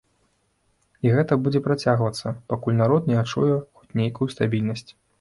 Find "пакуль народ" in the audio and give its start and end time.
2.55-3.03